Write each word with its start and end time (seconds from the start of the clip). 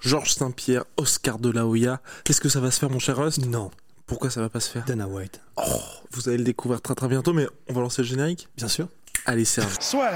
Georges 0.00 0.34
Saint-Pierre, 0.34 0.84
Oscar 0.96 1.38
de 1.38 1.50
la 1.50 1.66
Hoya. 1.66 2.00
Est-ce 2.28 2.40
que 2.40 2.48
ça 2.48 2.60
va 2.60 2.70
se 2.70 2.78
faire, 2.78 2.90
mon 2.90 3.00
cher 3.00 3.16
Rust? 3.16 3.44
Non. 3.44 3.70
Pourquoi 4.06 4.30
ça 4.30 4.40
va 4.40 4.48
pas 4.48 4.60
se 4.60 4.70
faire? 4.70 4.84
Dana 4.84 5.08
White. 5.08 5.40
Oh, 5.56 5.62
vous 6.12 6.28
allez 6.28 6.38
le 6.38 6.44
découvrir 6.44 6.80
très 6.80 6.94
très 6.94 7.08
bientôt, 7.08 7.32
mais 7.32 7.46
on 7.68 7.74
va 7.74 7.80
lancer 7.80 8.02
le 8.02 8.08
générique? 8.08 8.48
Bien 8.56 8.68
sûr. 8.68 8.88
Allez, 9.26 9.44
Serge. 9.44 9.74
Soit. 9.80 10.12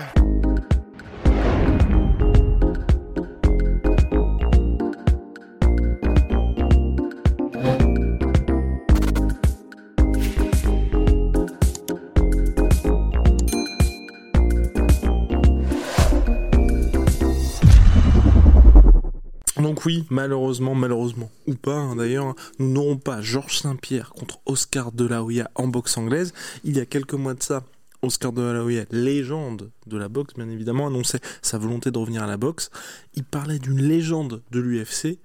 Oui, 19.84 20.04
malheureusement, 20.10 20.76
malheureusement, 20.76 21.30
ou 21.48 21.54
pas 21.54 21.74
hein, 21.74 21.96
d'ailleurs, 21.96 22.36
nous 22.60 22.72
n'aurons 22.72 22.98
pas 22.98 23.20
Georges 23.20 23.58
Saint-Pierre 23.58 24.10
contre 24.10 24.40
Oscar 24.46 24.92
de 24.92 25.04
la 25.04 25.24
Hoya 25.24 25.50
en 25.56 25.66
boxe 25.66 25.98
anglaise. 25.98 26.32
Il 26.62 26.76
y 26.76 26.80
a 26.80 26.86
quelques 26.86 27.14
mois 27.14 27.34
de 27.34 27.42
ça, 27.42 27.64
Oscar 28.00 28.32
de 28.32 28.42
la 28.42 28.62
Hoya, 28.62 28.84
légende 28.92 29.72
de 29.88 29.96
la 29.96 30.08
boxe 30.08 30.34
bien 30.34 30.48
évidemment, 30.48 30.86
annonçait 30.86 31.20
sa 31.40 31.58
volonté 31.58 31.90
de 31.90 31.98
revenir 31.98 32.22
à 32.22 32.28
la 32.28 32.36
boxe. 32.36 32.70
Il 33.14 33.24
parlait 33.24 33.58
d'une 33.58 33.82
légende 33.82 34.42
de 34.52 34.60
l'UFC. 34.60 35.18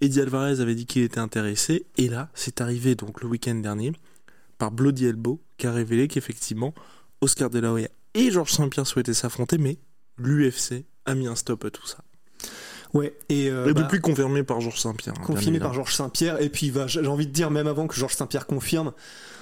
Eddie 0.00 0.20
Alvarez 0.20 0.60
avait 0.60 0.74
dit 0.74 0.86
qu'il 0.86 1.02
était 1.02 1.20
intéressé, 1.20 1.86
et 1.96 2.08
là, 2.08 2.30
c'est 2.34 2.60
arrivé 2.60 2.96
donc 2.96 3.22
le 3.22 3.28
week-end 3.28 3.54
dernier 3.54 3.92
par 4.58 4.72
Bloody 4.72 5.06
Elbow 5.06 5.40
qui 5.56 5.68
a 5.68 5.72
révélé 5.72 6.08
qu'effectivement 6.08 6.74
Oscar 7.20 7.48
de 7.48 7.60
la 7.60 7.72
Hoya 7.72 7.88
et 8.14 8.32
Georges 8.32 8.52
Saint-Pierre 8.52 8.88
souhaitaient 8.88 9.14
s'affronter, 9.14 9.56
mais 9.56 9.78
l'UFC 10.18 10.84
a 11.06 11.14
mis 11.14 11.28
un 11.28 11.36
stop 11.36 11.64
à 11.64 11.70
tout 11.70 11.86
ça. 11.86 12.02
Ouais, 12.92 13.14
et, 13.28 13.48
euh, 13.48 13.68
Et 13.68 13.72
bah, 13.72 13.82
depuis 13.82 14.00
confirmé 14.00 14.42
par 14.42 14.60
Georges 14.60 14.80
Saint-Pierre. 14.80 15.14
hein, 15.18 15.22
confirmé 15.24 15.58
par. 15.60 15.72
Georges 15.74 15.94
Saint-Pierre. 15.94 16.40
Et 16.42 16.48
puis, 16.48 16.70
va- 16.70 16.86
j'ai 16.88 17.06
envie 17.06 17.26
de 17.26 17.32
dire, 17.32 17.50
même 17.50 17.66
avant 17.68 17.86
que 17.86 17.94
Georges 17.94 18.14
Saint-Pierre 18.14 18.46
confirme, 18.46 18.92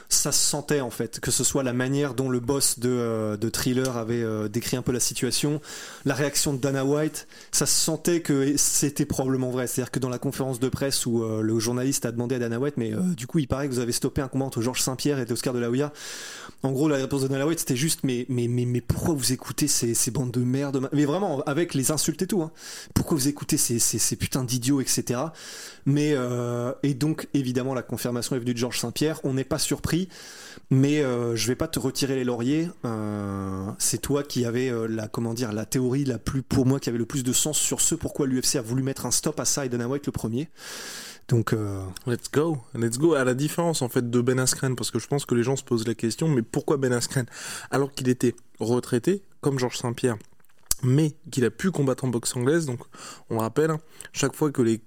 ça 0.09 0.33
se 0.33 0.41
sentait 0.41 0.81
en 0.81 0.91
fait, 0.91 1.21
que 1.21 1.31
ce 1.31 1.45
soit 1.45 1.63
la 1.63 1.75
manière 1.75 2.15
dont 2.15 2.31
le 2.31 2.41
boss 2.41 2.79
de, 2.79 2.89
euh, 2.89 3.37
Thriller 3.51 3.97
avait 3.97 4.23
euh, 4.23 4.49
décrit 4.49 4.77
un 4.77 4.83
peu 4.83 4.93
la 4.93 5.01
situation, 5.01 5.61
la 6.07 6.15
réaction 6.15 6.55
de 6.55 6.59
Dana 6.59 6.85
White, 6.85 7.27
ça 7.53 7.67
se 7.67 7.75
sentait 7.75 8.21
que 8.21 8.57
c'était 8.57 9.05
probablement 9.05 9.51
vrai. 9.51 9.67
C'est-à-dire 9.67 9.91
que 9.91 9.99
dans 9.99 10.09
la 10.09 10.19
conférence 10.19 10.61
de 10.61 10.69
presse 10.69 11.05
où 11.05 11.23
euh, 11.23 11.43
le 11.43 11.59
journaliste 11.59 12.07
a 12.07 12.13
demandé 12.13 12.37
à 12.37 12.39
Dana 12.39 12.59
White, 12.59 12.75
mais 12.79 12.93
du 13.17 13.27
coup, 13.27 13.39
il 13.39 13.49
paraît 13.49 13.69
que 13.69 13.73
vous 13.73 13.81
avez 13.81 13.93
stoppé 13.93 14.23
un 14.23 14.29
combat 14.29 14.47
entre 14.47 14.63
Georges 14.63 14.81
Saint-Pierre 14.81 15.19
et 15.19 15.31
Oscar 15.31 15.53
de 15.53 15.59
la 15.59 15.71
Hoya. 15.71 15.93
En 16.63 16.73
gros, 16.73 16.89
la 16.89 16.97
réponse 16.97 17.23
de 17.23 17.29
Dana 17.29 17.47
White, 17.47 17.61
c'était 17.61 17.77
juste, 17.77 18.01
mais, 18.03 18.27
mais, 18.29 18.49
mais, 18.49 18.81
pourquoi 18.81 19.15
vous 19.15 19.33
écoutez 19.33 19.69
ces, 19.69 19.95
ces 19.95 20.11
bandes 20.11 20.33
de 20.33 20.41
merde? 20.41 20.89
Mais 20.93 21.05
vraiment, 21.05 21.41
avec 21.43 21.75
les 21.75 21.91
insultes 21.91 22.23
et 22.23 22.27
tout. 22.27 22.43
Hein. 22.43 22.51
Pourquoi 22.95 23.17
vous 23.17 23.29
écoutez 23.29 23.57
ces, 23.57 23.79
ces, 23.79 24.17
putains 24.17 24.45
d'idiots, 24.45 24.81
etc. 24.81 25.21
Mais, 25.87 26.15
et 26.83 26.95
donc, 26.95 27.29
évidemment, 27.35 27.75
la 27.75 27.83
confirmation 27.83 28.37
est 28.37 28.41
venue 28.41 28.55
de 28.55 28.59
Georges 28.59 28.81
Saint-Pierre. 28.81 29.21
On 29.25 29.35
n'est 29.35 29.45
pas 29.45 29.59
surpris, 29.59 29.98
mais 30.71 31.01
euh, 31.03 31.35
je 31.35 31.47
vais 31.49 31.55
pas 31.55 31.69
te 31.69 31.79
retirer 31.79 32.15
les 32.15 32.25
lauriers. 32.25 32.69
Euh, 32.85 33.67
c'est 33.79 34.01
toi 34.01 34.23
qui 34.23 34.45
avais 34.45 34.71
euh, 34.71 34.87
la, 34.87 35.09
comment 35.09 35.35
dire, 35.35 35.53
la 35.53 35.65
théorie 35.65 36.05
la 36.05 36.19
plus, 36.19 36.43
pour 36.43 36.67
moi, 36.67 36.79
qui 36.79 36.89
avait 36.89 36.99
le 36.99 37.07
plus 37.07 37.25
de 37.25 37.33
sens 37.33 37.59
sur 37.59 37.81
ce 37.81 37.95
pourquoi 37.95 38.27
l'UFC 38.27 38.57
a 38.57 38.63
voulu 38.63 38.83
mettre 38.83 39.07
un 39.07 39.11
stop 39.11 39.41
à 39.41 39.45
ça 39.45 39.65
et 39.65 39.69
Dana 39.69 39.89
White 39.89 40.07
le 40.07 40.13
premier. 40.13 40.49
Donc, 41.29 41.53
euh, 41.53 41.83
Let's 42.07 42.31
go, 42.31 42.59
let's 42.75 42.99
go. 42.99 43.15
À 43.15 43.25
la 43.25 43.35
différence 43.35 43.83
en 43.83 43.89
fait 43.89 44.11
de 44.11 44.21
Ben 44.21 44.39
Askren, 44.39 44.77
parce 44.77 44.91
que 44.91 44.99
je 44.99 45.07
pense 45.07 45.27
que 45.27 45.35
les 45.35 45.43
gens 45.43 45.57
se 45.57 45.65
posent 45.65 45.87
la 45.87 45.95
question, 45.95 46.29
mais 46.29 46.43
pourquoi 46.43 46.77
Ben 46.77 46.93
Askren? 46.93 47.27
Alors 47.71 47.93
qu'il 47.93 48.09
était 48.09 48.35
retraité, 48.61 49.23
comme 49.41 49.59
Georges 49.59 49.79
Saint-Pierre, 49.79 50.17
mais 50.83 51.13
qu'il 51.31 51.45
a 51.45 51.51
pu 51.51 51.71
combattre 51.71 52.05
en 52.05 52.09
boxe 52.09 52.35
anglaise, 52.37 52.67
donc 52.67 52.81
on 53.31 53.35
le 53.35 53.41
rappelle, 53.41 53.71
hein, 53.71 53.81
chaque 54.13 54.35
fois 54.35 54.51
que 54.51 54.63
les 54.63 54.81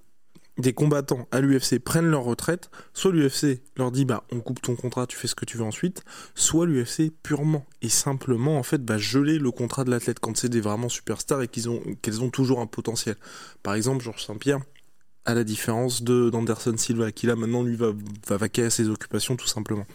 des 0.57 0.73
combattants 0.73 1.27
à 1.31 1.39
l'UFC 1.39 1.79
prennent 1.79 2.09
leur 2.09 2.23
retraite, 2.23 2.69
soit 2.93 3.11
l'UFC 3.11 3.61
leur 3.77 3.91
dit 3.91 4.05
bah 4.05 4.23
on 4.31 4.41
coupe 4.41 4.61
ton 4.61 4.75
contrat, 4.75 5.07
tu 5.07 5.17
fais 5.17 5.27
ce 5.27 5.35
que 5.35 5.45
tu 5.45 5.57
veux 5.57 5.63
ensuite, 5.63 6.03
soit 6.35 6.65
l'UFC 6.65 7.11
purement 7.23 7.65
et 7.81 7.89
simplement 7.89 8.57
en 8.57 8.63
fait 8.63 8.81
geler 8.97 9.39
le 9.39 9.51
contrat 9.51 9.83
de 9.83 9.91
l'athlète 9.91 10.19
quand 10.19 10.35
c'est 10.37 10.49
des 10.49 10.61
vraiment 10.61 10.89
superstars 10.89 11.41
et 11.41 11.47
qu'ils 11.47 11.69
ont 11.69 11.81
qu'elles 12.01 12.21
ont 12.21 12.29
toujours 12.29 12.59
un 12.59 12.67
potentiel. 12.67 13.15
Par 13.63 13.75
exemple 13.75 14.03
Georges 14.03 14.25
Saint-Pierre, 14.25 14.59
à 15.25 15.33
la 15.33 15.43
différence 15.43 16.03
de 16.03 16.29
d'Anderson 16.29 16.75
Silva 16.77 17.11
qui 17.11 17.27
là 17.27 17.35
maintenant 17.35 17.63
lui 17.63 17.75
va, 17.75 17.91
va 18.27 18.37
vaquer 18.37 18.63
à 18.63 18.69
ses 18.69 18.89
occupations 18.89 19.35
tout 19.35 19.47
simplement. 19.47 19.85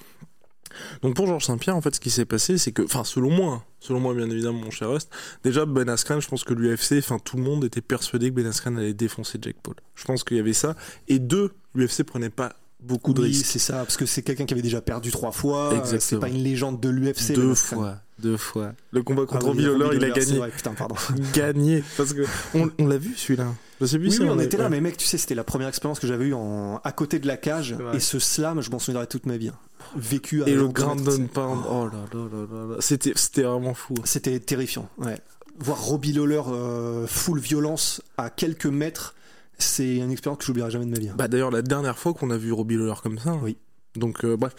Donc 1.02 1.14
pour 1.14 1.26
Georges 1.26 1.44
Saint-Pierre, 1.44 1.76
en 1.76 1.80
fait, 1.80 1.94
ce 1.94 2.00
qui 2.00 2.10
s'est 2.10 2.24
passé, 2.24 2.58
c'est 2.58 2.72
que, 2.72 2.82
enfin, 2.82 3.04
selon 3.04 3.30
moi, 3.30 3.52
hein, 3.54 3.62
selon 3.80 4.00
moi, 4.00 4.14
bien 4.14 4.28
évidemment, 4.30 4.58
mon 4.60 4.70
cher 4.70 4.90
Rust, 4.90 5.10
déjà, 5.44 5.66
Ben 5.66 5.88
Askren, 5.88 6.20
je 6.20 6.28
pense 6.28 6.44
que 6.44 6.54
l'UFC, 6.54 6.94
enfin, 6.98 7.18
tout 7.18 7.36
le 7.36 7.42
monde 7.42 7.64
était 7.64 7.80
persuadé 7.80 8.30
que 8.30 8.34
Ben 8.34 8.46
Askren 8.46 8.76
allait 8.78 8.94
défoncer 8.94 9.38
Jake 9.40 9.56
Paul. 9.62 9.74
Je 9.94 10.04
pense 10.04 10.24
qu'il 10.24 10.36
y 10.36 10.40
avait 10.40 10.52
ça. 10.52 10.74
Et 11.08 11.18
deux, 11.18 11.52
l'UFC 11.74 12.02
prenait 12.04 12.30
pas 12.30 12.54
beaucoup 12.80 13.12
de 13.14 13.22
oui, 13.22 13.28
risques. 13.28 13.46
c'est 13.46 13.58
ça, 13.58 13.78
parce 13.78 13.96
que 13.96 14.06
c'est 14.06 14.22
quelqu'un 14.22 14.44
qui 14.44 14.54
avait 14.54 14.62
déjà 14.62 14.80
perdu 14.80 15.10
trois 15.10 15.32
fois. 15.32 15.72
euh, 15.72 15.78
Exactement. 15.78 16.00
C'est 16.00 16.18
pas 16.18 16.28
une 16.28 16.42
légende 16.42 16.80
de 16.80 16.88
l'UFC. 16.88 17.32
Deux 17.34 17.48
le 17.48 17.54
fois, 17.54 18.00
deux 18.18 18.36
fois. 18.36 18.72
Le 18.92 19.02
combat 19.02 19.22
Ah 19.24 19.32
contre 19.32 19.44
oui, 19.46 19.50
Robbie 19.50 19.64
Lawler, 19.64 19.84
Robbie 19.84 19.96
il 19.98 20.04
a 20.04 20.10
gagné. 20.10 20.38
vrai, 20.38 20.50
putain, 20.50 20.72
pardon. 20.72 20.94
Gagné. 21.34 21.84
Parce 21.96 22.12
que, 22.14 22.22
on, 22.54 22.70
on 22.78 22.86
l'a 22.86 22.98
vu, 22.98 23.14
celui-là. 23.16 23.46
Je 23.80 23.86
sais 23.86 23.98
plus 23.98 24.08
Oui, 24.08 24.12
si 24.14 24.20
oui, 24.22 24.28
on 24.30 24.38
était 24.40 24.56
là, 24.56 24.64
ouais. 24.64 24.70
mais 24.70 24.80
mec, 24.80 24.96
tu 24.96 25.04
sais, 25.06 25.18
c'était 25.18 25.34
la 25.34 25.44
première 25.44 25.68
expérience 25.68 25.98
que 26.00 26.06
j'avais 26.06 26.24
eue 26.26 26.34
en... 26.34 26.80
à 26.82 26.92
côté 26.92 27.18
de 27.18 27.26
la 27.26 27.36
cage. 27.36 27.76
Et 27.92 28.00
ce 28.00 28.18
slam, 28.18 28.60
je 28.62 28.70
m'en 28.70 28.78
souviendrai 28.78 29.06
toute 29.06 29.26
ma 29.26 29.36
vie. 29.36 29.48
hein. 29.48 29.58
Vécu 29.96 30.42
à 30.42 30.48
Et 30.48 30.54
le 30.54 30.62
l'encontre, 30.62 30.72
ground 30.82 31.04
tu 31.04 31.10
sais. 31.10 31.22
and 31.22 31.26
pound, 31.26 31.60
oh 31.70 31.84
là 31.86 32.04
là 32.12 32.20
là 32.32 32.46
là 32.50 32.74
là. 32.74 32.76
C'était, 32.80 33.12
c'était 33.16 33.42
vraiment 33.42 33.74
fou. 33.74 33.94
C'était 34.04 34.40
terrifiant, 34.40 34.88
ouais. 34.98 35.18
Voir 35.58 35.80
Robbie 35.82 36.12
Lawler 36.12 36.42
euh, 36.48 37.06
full 37.06 37.38
violence 37.38 38.02
à 38.18 38.28
quelques 38.30 38.66
mètres, 38.66 39.14
c'est 39.58 39.96
une 39.96 40.10
expérience 40.10 40.38
que 40.38 40.44
j'oublierai 40.44 40.70
jamais 40.70 40.84
de 40.86 40.90
ma 40.90 40.98
vie. 40.98 41.08
hein. 41.10 41.14
Bah 41.16 41.28
d'ailleurs 41.28 41.50
la 41.50 41.62
dernière 41.62 41.98
fois 41.98 42.12
qu'on 42.14 42.30
a 42.30 42.36
vu 42.36 42.52
Robbie 42.52 42.76
Lawler 42.76 42.94
comme 43.02 43.18
ça. 43.18 43.30
hein. 43.30 43.40
Oui. 43.42 43.56
Donc 43.94 44.24
euh, 44.24 44.36
bref. 44.36 44.54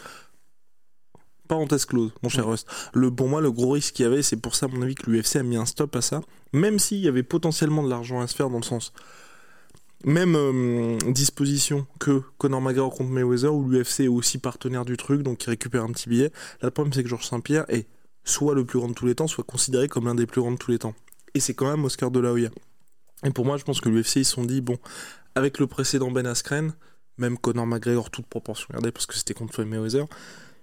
Parenthèse 1.47 1.85
close, 1.85 2.11
mon 2.21 2.29
cher 2.29 2.47
Rust. 2.47 2.67
Le, 2.93 3.11
pour 3.11 3.27
moi, 3.27 3.41
le 3.41 3.51
gros 3.51 3.71
risque 3.71 3.95
qu'il 3.95 4.03
y 4.03 4.07
avait, 4.07 4.21
c'est 4.21 4.37
pour 4.37 4.55
ça, 4.55 4.67
à 4.67 4.69
mon 4.69 4.81
avis, 4.81 4.95
que 4.95 5.09
l'UFC 5.09 5.37
a 5.37 5.43
mis 5.43 5.57
un 5.57 5.65
stop 5.65 5.95
à 5.95 6.01
ça. 6.01 6.21
Même 6.53 6.79
s'il 6.79 6.99
y 6.99 7.07
avait 7.07 7.23
potentiellement 7.23 7.83
de 7.83 7.89
l'argent 7.89 8.19
à 8.19 8.27
se 8.27 8.35
faire 8.35 8.49
dans 8.49 8.57
le 8.57 8.63
sens. 8.63 8.93
Même 10.03 10.35
euh, 10.35 10.97
disposition 11.11 11.87
que 11.99 12.21
Conor 12.37 12.61
McGregor 12.61 12.93
contre 12.93 13.09
Mayweather, 13.09 13.53
où 13.53 13.67
l'UFC 13.67 14.01
est 14.01 14.07
aussi 14.07 14.37
partenaire 14.37 14.85
du 14.85 14.95
truc, 14.95 15.23
donc 15.23 15.43
il 15.43 15.49
récupère 15.49 15.83
un 15.83 15.91
petit 15.91 16.09
billet. 16.09 16.31
Là, 16.61 16.67
le 16.67 16.71
problème, 16.71 16.93
c'est 16.93 17.03
que 17.03 17.09
Georges 17.09 17.25
Saint-Pierre 17.25 17.65
est 17.69 17.87
soit 18.23 18.53
le 18.53 18.65
plus 18.65 18.79
grand 18.79 18.89
de 18.89 18.93
tous 18.93 19.07
les 19.07 19.15
temps, 19.15 19.27
soit 19.27 19.43
considéré 19.43 19.87
comme 19.87 20.05
l'un 20.05 20.15
des 20.15 20.27
plus 20.27 20.41
grands 20.41 20.51
de 20.51 20.57
tous 20.57 20.71
les 20.71 20.79
temps. 20.79 20.93
Et 21.33 21.39
c'est 21.39 21.53
quand 21.53 21.69
même 21.69 21.83
Oscar 21.85 22.11
de 22.11 22.19
la 22.19 22.31
Hoya. 22.31 22.49
Et 23.23 23.31
pour 23.31 23.45
moi, 23.45 23.57
je 23.57 23.63
pense 23.63 23.81
que 23.81 23.89
l'UFC, 23.89 24.17
ils 24.17 24.25
se 24.25 24.33
sont 24.33 24.45
dit, 24.45 24.61
bon, 24.61 24.77
avec 25.33 25.59
le 25.59 25.67
précédent 25.67 26.11
Ben 26.11 26.27
Askren, 26.27 26.73
même 27.17 27.37
Conor 27.37 27.65
McGregor, 27.65 28.11
toute 28.11 28.27
proportion 28.27 28.67
gardée, 28.71 28.91
parce 28.91 29.05
que 29.05 29.15
c'était 29.15 29.33
contre 29.33 29.53
Floyd 29.53 29.69
Mayweather, 29.69 30.05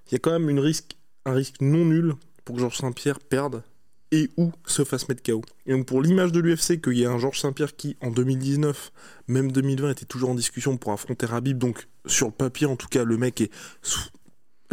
il 0.08 0.12
y 0.12 0.14
a 0.16 0.18
quand 0.18 0.38
même 0.38 0.58
un 0.58 1.32
risque 1.32 1.60
non 1.60 1.84
nul 1.84 2.14
pour 2.44 2.56
que 2.56 2.60
Georges 2.60 2.78
Saint-Pierre 2.78 3.20
perde 3.20 3.62
et 4.12 4.30
ou 4.36 4.52
se 4.66 4.84
fasse 4.84 5.08
mettre 5.08 5.22
KO. 5.22 5.42
Et 5.66 5.72
donc 5.72 5.86
pour 5.86 6.00
l'image 6.02 6.30
de 6.30 6.40
l'UFC, 6.40 6.80
qu'il 6.80 6.94
y 6.94 7.02
ait 7.02 7.06
un 7.06 7.18
Georges 7.18 7.40
Saint-Pierre 7.40 7.74
qui, 7.74 7.96
en 8.00 8.10
2019, 8.10 8.92
même 9.28 9.50
2020, 9.50 9.90
était 9.90 10.04
toujours 10.04 10.30
en 10.30 10.34
discussion 10.34 10.76
pour 10.76 10.92
affronter 10.92 11.26
Rabib, 11.26 11.58
donc 11.58 11.88
sur 12.06 12.26
le 12.26 12.32
papier, 12.32 12.66
en 12.66 12.76
tout 12.76 12.88
cas, 12.88 13.04
le 13.04 13.16
mec 13.16 13.40
est... 13.40 13.50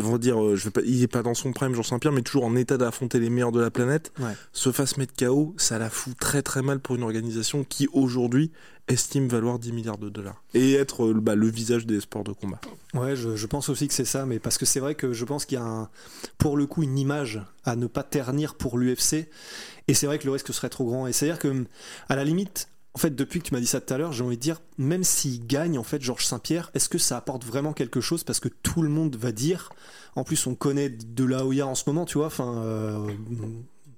va 0.02 0.18
dire, 0.18 0.42
euh, 0.42 0.56
je 0.56 0.66
vais 0.66 0.72
pas, 0.72 0.82
il 0.82 1.02
est 1.02 1.08
pas 1.08 1.24
dans 1.24 1.34
son 1.34 1.54
prime, 1.54 1.74
Georges 1.74 1.90
Saint-Pierre, 1.90 2.14
mais 2.14 2.22
toujours 2.22 2.46
en 2.46 2.56
état 2.56 2.78
d'affronter 2.78 3.20
les 3.20 3.30
meilleurs 3.30 3.52
de 3.52 3.60
la 3.60 3.72
planète. 3.72 4.12
Ouais. 4.20 4.34
Se 4.54 4.72
fasse 4.72 4.98
mettre 4.98 5.14
KO, 5.16 5.54
ça 5.58 5.78
la 5.78 5.90
fout 5.90 6.18
très 6.20 6.42
très 6.42 6.62
mal 6.62 6.80
pour 6.80 6.96
une 6.96 7.04
organisation 7.04 7.64
qui 7.64 7.88
aujourd'hui 7.94 8.52
estime 8.88 9.28
valoir 9.28 9.60
10 9.60 9.72
milliards 9.72 9.98
de 9.98 10.10
dollars. 10.10 10.44
Et 10.54 10.74
être 10.74 11.06
euh, 11.06 11.14
bah, 11.14 11.36
le 11.36 11.48
visage 11.48 11.86
des 11.86 12.00
sports 12.02 12.24
de 12.24 12.34
combat. 12.34 12.60
Ouais, 12.94 13.16
je, 13.16 13.36
je 13.36 13.48
pense 13.48 13.70
aussi 13.70 13.88
que 13.88 13.94
c'est 13.94 14.06
ça, 14.06 14.26
mais 14.26 14.40
parce 14.40 14.58
que 14.58 14.66
c'est 14.66 14.80
vrai 14.80 14.96
que 14.96 15.14
je 15.14 15.26
pense 15.26 15.46
qu'il 15.46 15.58
y 15.58 15.62
a 15.62 15.66
un, 15.66 15.90
pour 16.38 16.58
le 16.58 16.66
coup 16.66 16.84
une 16.84 16.98
image 16.98 17.42
à 17.64 17.76
ne 17.76 17.88
pas 17.88 18.04
ternir 18.04 18.56
pour 18.56 18.78
l'UFC, 18.78 19.30
et 19.88 19.94
c'est 19.94 20.06
vrai 20.08 20.20
que 20.20 20.26
le 20.26 20.32
risque 20.32 20.54
serait 20.54 20.70
trop 20.70 20.86
grand. 20.86 21.08
Et 21.08 21.14
c'est-à-dire 21.14 21.40
que, 21.40 21.66
à 22.10 22.16
la 22.16 22.24
limite, 22.24 22.70
en 22.94 23.00
fait, 23.00 23.16
depuis 23.16 23.40
que 23.40 23.48
tu 23.48 23.54
m'as 23.54 23.60
dit 23.62 23.68
ça 23.68 23.80
tout 23.82 23.94
à 23.94 23.98
l'heure, 23.98 24.12
j'ai 24.12 24.24
envie 24.24 24.36
de 24.38 24.42
dire, 24.42 24.62
même 24.78 25.04
s'il 25.04 25.46
gagne, 25.48 25.78
en 25.78 25.84
fait, 25.84 26.02
Georges 26.02 26.26
Saint-Pierre, 26.26 26.72
est-ce 26.74 26.90
que 26.90 26.98
ça 26.98 27.18
apporte 27.18 27.46
vraiment 27.46 27.74
quelque 27.74 28.02
chose? 28.02 28.24
Parce 28.24 28.40
que 28.40 28.50
tout 28.50 28.82
le 28.82 28.90
monde 28.90 29.16
va 29.16 29.32
dire, 29.32 29.70
en 30.16 30.24
plus, 30.24 30.46
on 30.48 30.56
connaît 30.56 30.90
de 30.90 31.24
la 31.24 31.46
Hoya 31.46 31.66
en 31.68 31.76
ce 31.76 31.84
moment, 31.88 32.06
tu 32.06 32.18
vois, 32.18 32.28
enfin. 32.28 32.58
euh, 32.64 33.08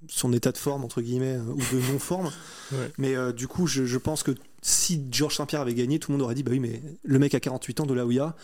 son 0.10 0.34
état 0.34 0.52
de 0.52 0.58
forme 0.58 0.84
entre 0.84 1.02
guillemets 1.02 1.38
ou 1.38 1.58
de 1.58 1.92
non 1.92 1.98
forme. 2.00 2.30
Ouais. 2.72 2.92
Mais 2.98 3.16
euh, 3.16 3.32
du 3.32 3.48
coup, 3.48 3.68
je, 3.68 3.86
je 3.86 3.98
pense 4.00 4.24
que 4.24 4.32
si 4.62 5.06
Georges 5.12 5.36
Saint-Pierre 5.36 5.62
avait 5.62 5.76
gagné, 5.76 6.00
tout 6.00 6.12
le 6.12 6.18
monde 6.18 6.24
aurait 6.24 6.34
dit 6.34 6.42
bah 6.42 6.52
oui, 6.52 6.60
mais 6.60 6.82
le 7.04 7.20
mec 7.20 7.36
a 7.36 7.40
48 7.40 7.82
ans 7.82 7.86
de 7.86 7.94
la 7.94 8.04
Ouya. 8.06 8.36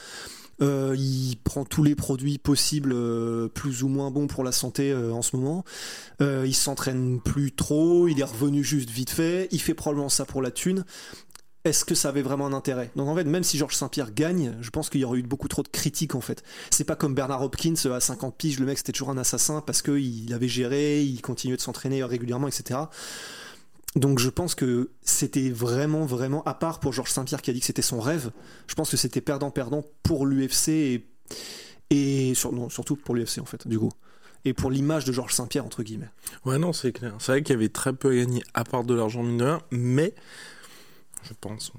Euh, 0.62 0.96
il 0.98 1.38
prend 1.44 1.66
tous 1.66 1.84
les 1.84 1.96
produits 1.96 2.38
possibles, 2.38 2.92
euh, 2.94 3.48
plus 3.48 3.84
ou 3.84 3.88
moins 3.88 4.12
bons 4.12 4.28
pour 4.28 4.44
la 4.44 4.52
santé 4.52 4.92
euh, 4.92 5.12
en 5.12 5.22
ce 5.22 5.36
moment. 5.36 5.64
Il 6.20 6.54
s'entraîne 6.54 7.22
plus 7.22 7.54
trop, 7.54 8.08
il 8.08 8.20
est 8.20 8.26
revenu 8.26 8.64
juste 8.64 8.90
vite 8.90 9.10
fait. 9.10 9.48
Il 9.52 9.62
fait 9.62 9.74
probablement 9.74 10.10
ça 10.10 10.26
pour 10.26 10.42
la 10.42 10.52
thune. 10.52 10.84
Est-ce 11.66 11.86
que 11.86 11.96
ça 11.96 12.10
avait 12.10 12.22
vraiment 12.22 12.48
un 12.48 12.54
intérêt? 12.54 12.90
Donc 12.96 13.08
en 13.10 13.16
fait, 13.16 13.26
même 13.26 13.44
si 13.44 13.58
Georges 13.58 13.76
Saint-Pierre 13.76 14.14
gagne, 14.14 14.56
je 14.62 14.70
pense 14.70 14.90
qu'il 14.90 15.02
y 15.02 15.06
aurait 15.06 15.20
eu 15.20 15.24
beaucoup 15.24 15.48
trop 15.48 15.62
de 15.62 15.68
critiques 15.68 16.16
en 16.16 16.22
fait. 16.22 16.44
C'est 16.72 16.86
pas 16.86 16.96
comme 16.96 17.14
Bernard 17.14 17.42
Hopkins 17.42 17.76
à 17.92 18.00
50 18.00 18.38
piges, 18.38 18.60
le 18.60 18.66
mec 18.66 18.78
c'était 18.78 18.94
toujours 18.94 19.10
un 19.10 19.18
assassin 19.18 19.62
parce 19.66 19.82
qu'il 19.82 20.34
avait 20.34 20.48
géré, 20.48 21.02
il 21.04 21.22
continuait 21.22 21.58
de 21.58 21.62
s'entraîner 21.62 22.04
régulièrement, 22.04 22.48
etc. 22.48 22.80
Donc 23.95 24.19
je 24.19 24.30
pense 24.30 24.56
que 24.56 24.91
c'était 25.01 25.50
vraiment, 25.50 26.06
vraiment, 26.06 26.44
à 26.44 26.53
part 26.53 26.80
pour 26.80 26.94
Georges 26.94 27.12
Saint-Pierre 27.12 27.41
qui 27.41 27.50
a 27.50 27.53
dit 27.53 27.59
que 27.59 27.65
c'était 27.65 27.81
son 27.81 28.00
rêve, 28.00 28.31
je 28.68 28.75
pense 28.75 28.91
que 28.91 28.97
c'était 28.97 29.21
perdant-perdant 29.21 29.83
pour 30.03 30.25
l'UFC 30.25 31.03
et, 31.89 32.33
surtout 32.36 32.95
pour 32.95 33.15
l'UFC 33.15 33.39
en 33.39 33.45
fait, 33.45 33.68
du 33.68 33.80
coup. 33.80 33.91
Et 34.45 34.53
pour 34.53 34.71
l'image 34.71 35.06
de 35.06 35.12
Georges 35.12 35.33
Saint-Pierre, 35.33 35.65
entre 35.65 35.83
guillemets. 35.83 36.09
Ouais, 36.45 36.57
non, 36.57 36.71
c'est 36.71 36.94
clair. 36.94 37.15
C'est 37.19 37.33
vrai 37.33 37.44
qu'il 37.44 37.53
y 37.53 37.57
avait 37.57 37.69
très 37.69 37.91
peu 37.91 38.12
à 38.12 38.15
gagner, 38.15 38.44
à 38.53 38.63
part 38.63 38.83
de 38.83 38.94
l'argent 38.94 39.21
mine 39.24 39.38
de 39.38 39.44
rien, 39.44 39.62
mais 39.71 40.13
je 41.24 41.33
pense. 41.41 41.74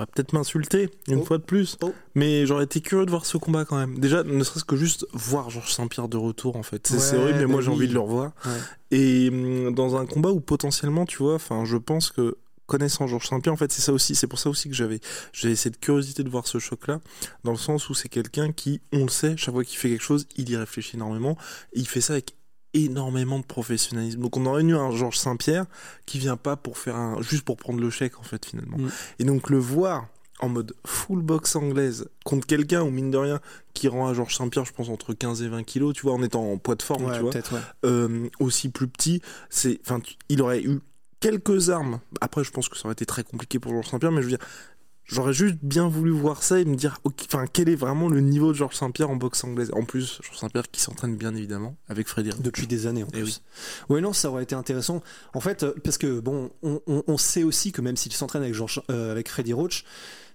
Va 0.00 0.06
peut-être 0.06 0.32
m'insulter 0.32 0.88
une 1.08 1.18
Oh. 1.20 1.24
fois 1.26 1.36
de 1.36 1.42
plus, 1.42 1.76
Oh. 1.82 1.92
mais 2.14 2.46
j'aurais 2.46 2.64
été 2.64 2.80
curieux 2.80 3.04
de 3.04 3.10
voir 3.10 3.26
ce 3.26 3.36
combat 3.36 3.66
quand 3.66 3.76
même. 3.76 3.98
Déjà, 3.98 4.22
ne 4.22 4.42
serait-ce 4.42 4.64
que 4.64 4.74
juste 4.76 5.06
voir 5.12 5.50
Georges 5.50 5.74
Saint-Pierre 5.74 6.08
de 6.08 6.16
retour 6.16 6.56
en 6.56 6.62
fait. 6.62 6.86
C'est 6.86 7.16
Ouais, 7.16 7.22
horrible, 7.22 7.38
mais 7.40 7.44
bah 7.44 7.52
moi 7.52 7.60
j'ai 7.60 7.68
oui. 7.68 7.74
envie 7.74 7.88
de 7.88 7.92
le 7.92 8.00
revoir. 8.00 8.32
Ouais. 8.46 8.52
Et 8.92 9.28
hum, 9.28 9.74
dans 9.74 9.96
un 9.96 10.06
combat 10.06 10.30
où 10.30 10.40
potentiellement, 10.40 11.04
tu 11.04 11.18
vois, 11.18 11.34
enfin, 11.34 11.66
je 11.66 11.76
pense 11.76 12.10
que 12.10 12.38
connaissant 12.66 13.06
Georges 13.08 13.26
Saint-Pierre, 13.28 13.52
en 13.52 13.56
fait, 13.56 13.70
c'est 13.72 13.82
ça 13.82 13.92
aussi, 13.92 14.14
c'est 14.14 14.26
pour 14.28 14.38
ça 14.38 14.48
aussi 14.48 14.68
que 14.70 14.74
j'avais, 14.74 15.00
j'avais 15.34 15.56
cette 15.56 15.80
curiosité 15.80 16.22
de 16.22 16.30
voir 16.30 16.46
ce 16.46 16.58
choc-là, 16.60 17.00
dans 17.44 17.50
le 17.50 17.58
sens 17.58 17.90
où 17.90 17.94
c'est 17.94 18.08
quelqu'un 18.08 18.52
qui, 18.52 18.80
on 18.92 19.02
le 19.02 19.10
sait, 19.10 19.36
chaque 19.36 19.52
fois 19.54 19.64
qu'il 19.64 19.76
fait 19.76 19.90
quelque 19.90 20.04
chose, 20.04 20.26
il 20.36 20.48
y 20.48 20.56
réfléchit 20.56 20.96
énormément, 20.96 21.36
et 21.74 21.80
il 21.80 21.86
fait 21.88 22.00
ça 22.00 22.12
avec 22.14 22.32
énormément 22.74 23.38
de 23.38 23.44
professionnalisme. 23.44 24.20
Donc 24.20 24.36
on 24.36 24.46
aurait 24.46 24.62
eu 24.62 24.74
un 24.74 24.90
Georges 24.90 25.18
Saint-Pierre 25.18 25.66
qui 26.06 26.18
vient 26.18 26.36
pas 26.36 26.56
pour 26.56 26.78
faire 26.78 26.96
un, 26.96 27.20
juste 27.22 27.44
pour 27.44 27.56
prendre 27.56 27.80
le 27.80 27.90
chèque, 27.90 28.18
en 28.18 28.22
fait, 28.22 28.44
finalement. 28.44 28.78
Mm. 28.78 28.90
Et 29.18 29.24
donc 29.24 29.50
le 29.50 29.58
voir 29.58 30.06
en 30.40 30.48
mode 30.48 30.74
full 30.86 31.20
box 31.20 31.54
anglaise 31.56 32.08
contre 32.24 32.46
quelqu'un 32.46 32.82
ou 32.82 32.90
mine 32.90 33.10
de 33.10 33.18
rien 33.18 33.40
qui 33.74 33.88
rend 33.88 34.08
à 34.08 34.14
Georges 34.14 34.34
Saint-Pierre 34.36 34.64
je 34.64 34.72
pense 34.72 34.88
entre 34.88 35.12
15 35.12 35.42
et 35.42 35.48
20 35.48 35.64
kilos 35.64 35.94
tu 35.94 36.02
vois 36.02 36.14
en 36.14 36.22
étant 36.22 36.52
en 36.52 36.56
poids 36.56 36.76
de 36.76 36.82
forme 36.82 37.04
Ouais, 37.04 37.14
tu 37.14 37.20
vois 37.20 37.34
ouais. 37.34 37.60
euh, 37.84 38.28
aussi 38.40 38.70
plus 38.70 38.88
petit, 38.88 39.20
c'est, 39.50 39.80
enfin, 39.84 40.00
il 40.28 40.40
aurait 40.40 40.62
eu 40.62 40.80
quelques 41.20 41.70
armes. 41.70 42.00
Après, 42.20 42.42
je 42.42 42.50
pense 42.50 42.68
que 42.68 42.76
ça 42.76 42.86
aurait 42.86 42.94
été 42.94 43.06
très 43.06 43.22
compliqué 43.22 43.58
pour 43.58 43.72
Georges 43.72 43.88
Saint-Pierre, 43.88 44.12
mais 44.12 44.22
je 44.22 44.26
veux 44.28 44.36
dire, 44.36 44.46
j'aurais 45.10 45.32
juste 45.32 45.56
bien 45.62 45.88
voulu 45.88 46.10
voir 46.10 46.42
ça 46.42 46.60
et 46.60 46.64
me 46.64 46.76
dire, 46.76 47.00
enfin, 47.28 47.44
quel 47.52 47.68
est 47.68 47.74
vraiment 47.76 48.08
le 48.08 48.20
niveau 48.20 48.48
de 48.52 48.56
Georges 48.56 48.76
Saint-Pierre 48.76 49.10
en 49.10 49.16
boxe 49.16 49.42
anglaise? 49.44 49.70
En 49.74 49.84
plus, 49.84 50.20
Georges 50.22 50.38
Saint-Pierre 50.38 50.70
qui 50.70 50.80
s'entraîne 50.80 51.16
bien 51.16 51.34
évidemment 51.34 51.76
avec 51.88 52.08
Frédéric. 52.08 52.40
Depuis 52.42 52.66
des 52.66 52.86
années 52.86 53.02
en 53.04 53.08
Eh 53.14 53.20
plus. 53.22 53.42
Ouais, 53.88 54.00
non, 54.00 54.12
ça 54.12 54.30
aurait 54.30 54.42
été 54.44 54.54
intéressant. 54.54 55.02
En 55.34 55.40
fait, 55.40 55.62
euh, 55.62 55.74
parce 55.84 55.98
que 55.98 56.20
bon, 56.20 56.50
on, 56.62 56.80
on- 56.86 57.02
on 57.06 57.16
sait 57.18 57.42
aussi 57.42 57.72
que 57.72 57.80
même 57.80 57.96
s'il 57.96 58.12
s'entraîne 58.12 58.42
avec, 58.42 58.54
Georges- 58.54 58.82
euh, 58.90 59.10
avec 59.12 59.28
Freddy 59.28 59.52
Roach, 59.52 59.84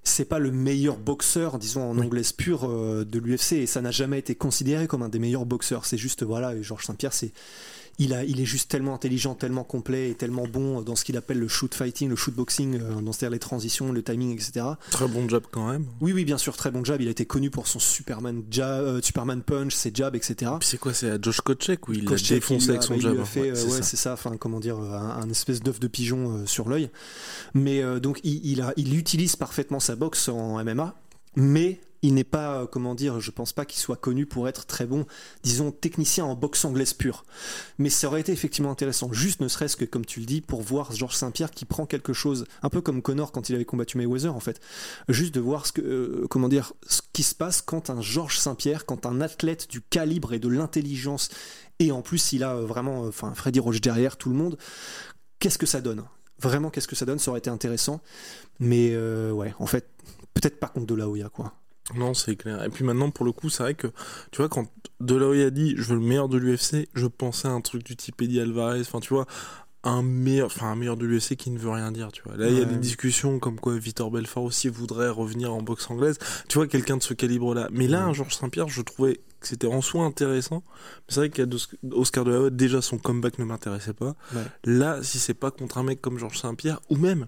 c'est 0.03 0.25
pas 0.25 0.37
le 0.37 0.51
meilleur 0.51 0.97
boxeur, 0.97 1.57
disons 1.57 1.89
en 1.89 1.97
Oui. 1.97 2.05
anglaise 2.05 2.31
pure 2.31 2.69
euh, 2.69 3.03
de 3.05 3.17
l'UFC, 3.17 3.53
et 3.53 3.65
ça 3.65 3.81
n'a 3.81 3.89
jamais 3.89 4.19
été 4.19 4.35
considéré 4.35 4.85
comme 4.87 5.01
un 5.01 5.09
des 5.09 5.17
meilleurs 5.17 5.47
boxeurs. 5.47 5.85
C'est 5.85 5.97
juste, 5.97 6.21
voilà, 6.23 6.53
et 6.53 6.61
Georges 6.61 6.85
Saint-Pierre, 6.85 7.11
c'est. 7.13 7.31
Il, 7.97 8.13
a, 8.13 8.25
il 8.25 8.41
est 8.41 8.45
juste 8.45 8.69
tellement 8.69 8.93
intelligent, 8.93 9.35
tellement 9.35 9.63
complet 9.63 10.09
et 10.09 10.15
tellement 10.15 10.47
bon 10.47 10.81
dans 10.81 10.95
ce 10.97 11.05
qu'il 11.05 11.15
appelle 11.15 11.39
le 11.39 11.47
shoot 11.47 11.73
fighting, 11.73 12.09
le 12.09 12.17
shoot 12.17 12.33
boxing, 12.35 12.77
euh, 12.81 13.01
dans- 13.01 13.13
c'est-à-dire 13.13 13.31
les 13.31 13.39
transitions, 13.39 13.93
le 13.93 14.03
timing, 14.03 14.33
etc. 14.33 14.65
Très 14.91 15.07
bon 15.07 15.29
job 15.29 15.43
quand 15.49 15.69
même. 15.71 15.85
Oui, 16.01 16.11
oui, 16.11 16.25
bien 16.25 16.37
sûr, 16.37 16.57
très 16.57 16.71
bon 16.71 16.83
jab. 16.83 16.99
Il 17.01 17.07
a 17.07 17.11
été 17.11 17.25
connu 17.25 17.49
pour 17.49 17.67
son 17.67 17.79
Superman, 17.79 18.43
jab, 18.51 18.83
euh, 18.83 18.99
Superman 19.01 19.41
punch, 19.41 19.73
ses 19.73 19.91
jabs, 19.93 20.13
etc. 20.15 20.51
C'est 20.61 20.77
quoi, 20.77 20.93
c'est 20.93 21.09
à 21.09 21.17
Josh 21.21 21.39
Koscheck 21.39 21.87
où 21.87 21.93
il 21.93 22.03
l'a 22.03 22.11
Koscheck, 22.11 22.39
défoncé 22.39 22.65
il 22.65 22.69
avec 22.71 22.81
a- 22.81 22.85
son 22.85 22.93
a 22.95 22.99
jab. 22.99 23.17
hein. 23.19 23.23
fait, 23.25 23.41
Ouais, 23.41 23.49
euh, 23.51 23.55
c'est 23.55 23.65
ouais, 23.67 23.77
ça. 23.77 23.83
c'est 23.83 23.97
ça. 23.97 24.13
Enfin, 24.13 24.35
comment 24.37 24.59
dire, 24.59 24.77
un, 24.77 25.21
un 25.21 25.29
espèce 25.29 25.61
d'œuf 25.61 25.79
de 25.79 25.87
pigeon 25.87 26.39
euh, 26.39 26.45
sur 26.45 26.67
l'œil. 26.67 26.89
Mais 27.53 27.81
donc, 28.01 28.19
il, 28.23 28.45
il 28.45 28.61
a, 28.61 28.73
il 28.75 28.97
utilise 28.97 29.35
parfaitement 29.37 29.79
sa 29.79 29.95
boxe 29.95 30.27
en 30.27 30.61
MMA, 30.63 30.95
mais 31.35 31.79
il 32.05 32.13
n'est 32.13 32.23
pas, 32.23 32.61
euh, 32.61 32.67
comment 32.67 32.93
dire, 32.93 33.19
je 33.19 33.31
pense 33.31 33.51
pas 33.51 33.65
qu'il 33.65 33.79
soit 33.79 33.95
connu 33.95 34.25
pour 34.25 34.47
être 34.47 34.65
très 34.65 34.85
bon, 34.85 35.05
disons, 35.43 35.71
technicien 35.71 36.25
en 36.25 36.35
boxe 36.35 36.63
anglaise 36.65 36.93
pure. 36.93 37.25
Mais 37.79 37.89
ça 37.89 38.07
aurait 38.07 38.21
été 38.21 38.31
effectivement 38.31 38.71
intéressant, 38.71 39.11
juste 39.11 39.39
ne 39.41 39.47
serait-ce 39.47 39.75
que, 39.75 39.85
comme 39.85 40.05
tu 40.05 40.19
le 40.19 40.25
dis, 40.25 40.41
pour 40.41 40.61
voir 40.61 40.91
Georges 40.91 41.15
Saint-Pierre 41.15 41.51
qui 41.51 41.65
prend 41.65 41.85
quelque 41.85 42.13
chose, 42.13 42.45
un 42.61 42.69
peu 42.69 42.81
comme 42.81 43.01
Connor 43.01 43.31
quand 43.31 43.49
il 43.49 43.55
avait 43.55 43.65
combattu 43.65 43.97
Mayweather, 43.97 44.35
en 44.35 44.39
fait. 44.39 44.59
Juste 45.09 45.33
de 45.33 45.39
voir 45.39 45.65
ce 45.65 45.73
euh, 45.79 46.27
qui 47.13 47.23
se 47.23 47.33
passe 47.33 47.61
quand 47.61 47.89
un 47.89 48.01
Georges 48.01 48.37
Saint-Pierre, 48.37 48.85
quand 48.85 49.05
un 49.05 49.21
athlète 49.21 49.69
du 49.69 49.81
calibre 49.81 50.33
et 50.33 50.39
de 50.39 50.47
l'intelligence, 50.47 51.29
et 51.79 51.91
en 51.91 52.01
plus 52.01 52.33
il 52.33 52.43
a 52.43 52.55
euh, 52.55 52.65
vraiment, 52.65 53.01
enfin, 53.01 53.33
Freddy 53.33 53.59
Roach 53.59 53.81
derrière 53.81 54.17
tout 54.17 54.29
le 54.29 54.35
monde, 54.35 54.57
qu'est-ce 55.39 55.57
que 55.57 55.65
ça 55.65 55.81
donne? 55.81 56.03
Vraiment, 56.39 56.69
qu'est-ce 56.69 56.87
que 56.87 56.95
ça 56.95 57.05
donne? 57.05 57.17
Ça 57.17 57.31
aurait 57.31 57.39
été 57.39 57.49
intéressant. 57.49 58.01
Mais 58.59 58.95
ouais, 58.97 59.53
en 59.59 59.65
fait, 59.65 59.89
peut-être 60.35 60.59
pas 60.59 60.67
contre 60.67 60.85
De 60.85 60.95
La 60.95 61.09
Hoya, 61.09 61.29
quoi. 61.29 61.53
Non, 61.95 62.13
c'est 62.13 62.35
clair. 62.35 62.63
Et 62.63 62.69
puis 62.69 62.83
maintenant, 62.83 63.09
pour 63.11 63.25
le 63.25 63.31
coup, 63.31 63.49
c'est 63.49 63.63
vrai 63.63 63.73
que, 63.75 63.87
tu 64.31 64.37
vois, 64.37 64.49
quand 64.49 64.67
De 64.99 65.15
La 65.15 65.27
Hoya 65.27 65.47
a 65.47 65.49
dit 65.49 65.73
je 65.77 65.83
veux 65.93 65.95
le 65.99 66.05
meilleur 66.05 66.29
de 66.29 66.37
l'UFC, 66.37 66.87
je 66.93 67.07
pensais 67.07 67.47
à 67.47 67.51
un 67.51 67.61
truc 67.61 67.83
du 67.83 67.95
type 67.95 68.21
Eddie 68.21 68.39
Alvarez, 68.39 68.81
enfin, 68.81 68.99
tu 68.99 69.13
vois, 69.13 69.25
un 69.83 70.01
meilleur, 70.01 70.47
enfin, 70.47 70.71
un 70.71 70.75
meilleur 70.75 70.97
de 70.97 71.05
l'UFC 71.05 71.35
qui 71.35 71.51
ne 71.51 71.59
veut 71.59 71.69
rien 71.69 71.91
dire, 71.91 72.11
tu 72.11 72.23
vois. 72.23 72.35
Là, 72.37 72.49
il 72.49 72.57
y 72.57 72.61
a 72.61 72.65
des 72.65 72.77
discussions 72.77 73.37
comme 73.37 73.59
quoi 73.59 73.77
Vitor 73.77 74.09
Belfort 74.09 74.43
aussi 74.43 74.67
voudrait 74.67 75.09
revenir 75.09 75.53
en 75.53 75.61
boxe 75.61 75.87
anglaise. 75.91 76.17
Tu 76.49 76.57
vois, 76.57 76.65
quelqu'un 76.65 76.97
de 76.97 77.03
ce 77.03 77.13
calibre-là. 77.13 77.67
Mais 77.71 77.87
là, 77.87 77.99
Ouais. 78.05 78.09
un 78.09 78.13
Georges 78.13 78.35
Saint-Pierre, 78.35 78.67
je 78.67 78.81
trouvais 78.81 79.21
que 79.39 79.47
c'était 79.47 79.67
en 79.67 79.81
soi 79.81 80.03
intéressant. 80.05 80.63
C'est 81.07 81.19
vrai 81.19 81.29
qu'il 81.29 81.41
y 81.41 81.43
a 81.43 81.45
dos- 81.45 81.59
Oscar 81.91 82.23
de 82.25 82.31
la 82.31 82.39
Hoya, 82.39 82.49
déjà 82.49 82.81
son 82.81 82.97
comeback 82.97 83.37
ne 83.37 83.45
m'intéressait 83.45 83.93
pas. 83.93 84.15
Ouais. 84.33 84.41
Là, 84.63 85.03
si 85.03 85.19
c'est 85.19 85.35
pas 85.35 85.51
contre 85.51 85.77
un 85.77 85.83
mec 85.83 86.01
comme 86.01 86.17
Georges 86.17 86.39
Saint-Pierre, 86.39 86.81
ou 86.89 86.95
même, 86.97 87.27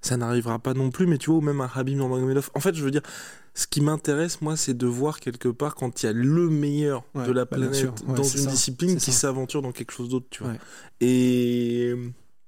ça 0.00 0.16
n'arrivera 0.16 0.58
pas 0.58 0.74
non 0.74 0.90
plus, 0.90 1.06
mais 1.06 1.18
tu 1.18 1.30
vois, 1.30 1.38
ou 1.38 1.42
même 1.42 1.60
un 1.60 1.70
Habib 1.74 1.96
Nurmagomedov. 1.96 2.50
En 2.54 2.60
fait, 2.60 2.74
je 2.74 2.82
veux 2.82 2.90
dire, 2.90 3.02
ce 3.54 3.66
qui 3.66 3.80
m'intéresse, 3.80 4.40
moi, 4.40 4.56
c'est 4.56 4.76
de 4.76 4.86
voir 4.86 5.20
quelque 5.20 5.48
part 5.48 5.74
quand 5.74 6.02
il 6.02 6.06
y 6.06 6.08
a 6.08 6.12
le 6.12 6.48
meilleur 6.48 7.04
Ouais, 7.14 7.26
de 7.26 7.32
la 7.32 7.44
bah, 7.44 7.56
planète. 7.56 7.84
Ouais, 8.06 8.14
dans 8.14 8.22
une 8.22 8.44
ça, 8.44 8.50
discipline 8.50 8.96
qui 8.96 9.12
s'aventure 9.12 9.62
dans 9.62 9.72
quelque 9.72 9.92
chose 9.92 10.08
d'autre, 10.08 10.26
tu 10.30 10.42
vois. 10.42 10.52
Ouais. 10.52 10.58
Et 11.00 11.94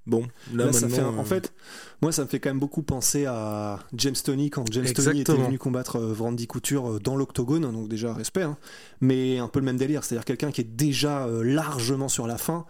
bon, 0.07 0.23
là, 0.53 0.67
Là, 0.67 0.73
ça 0.73 0.89
fait 0.89 1.01
un- 1.01 1.13
euh, 1.15 1.19
En 1.19 1.25
fait, 1.25 1.53
moi, 2.01 2.11
ça 2.13 2.23
me 2.25 2.29
fait 2.29 2.41
quand 2.41 2.51
même 2.51 2.59
beaucoup 2.59 2.83
penser 2.83 3.27
à 3.27 3.79
James 3.95 4.15
Tony 4.25 4.51
quand 4.51 4.65
James 4.73 4.85
Tony 4.93 5.21
était 5.21 5.33
venu 5.47 5.59
combattre 5.59 5.97
euh, 5.97 6.15
Randy 6.19 6.47
Couture 6.47 6.93
euh, 6.93 6.99
dans 6.99 7.17
l'octogone, 7.17 7.63
donc 7.71 7.89
déjà 7.89 8.13
respect, 8.13 8.43
hein. 8.43 8.57
mais 9.01 9.39
un 9.39 9.49
peu 9.49 9.61
le 9.61 9.65
même 9.67 9.77
délire, 9.77 10.03
c'est-à-dire 10.05 10.25
quelqu'un 10.25 10.51
qui 10.51 10.61
est 10.61 10.65
déjà 10.77 11.27
euh, 11.27 11.43
largement 11.43 12.09
sur 12.09 12.27
la 12.27 12.39
fin, 12.39 12.65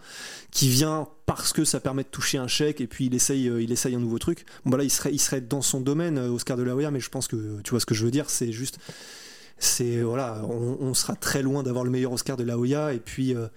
qui 0.51 0.69
vient 0.69 1.07
parce 1.25 1.53
que 1.53 1.63
ça 1.65 1.79
permet 1.79 2.03
de 2.03 2.09
toucher 2.09 2.37
un 2.37 2.47
chèque 2.47 2.81
et 2.81 2.87
puis 2.87 3.05
il 3.07 3.15
essaye, 3.15 3.45
il 3.45 3.71
essaye 3.71 3.95
un 3.95 3.99
nouveau 3.99 4.19
truc. 4.19 4.45
Bon, 4.65 4.71
bah 4.71 4.77
là, 4.77 4.83
il 4.83 4.91
serait, 4.91 5.11
il 5.13 5.19
serait 5.19 5.41
dans 5.41 5.61
son 5.61 5.81
domaine, 5.81 6.19
Oscar 6.19 6.57
de 6.57 6.63
la 6.63 6.75
Hoya, 6.75 6.91
mais 6.91 6.99
je 6.99 7.09
pense 7.09 7.27
que 7.27 7.61
tu 7.63 7.71
vois 7.71 7.79
ce 7.79 7.85
que 7.85 7.95
je 7.95 8.03
veux 8.05 8.11
dire, 8.11 8.29
c'est 8.29 8.51
juste. 8.51 8.77
C'est 9.59 10.01
voilà, 10.01 10.41
on, 10.49 10.77
on 10.81 10.93
sera 10.93 11.15
très 11.15 11.41
loin 11.41 11.63
d'avoir 11.63 11.85
le 11.85 11.89
meilleur 11.91 12.11
Oscar 12.11 12.35
de 12.35 12.43
la 12.43 12.57
Hoya 12.57 12.93
et 12.93 12.99
puis 12.99 13.33
euh, 13.33 13.47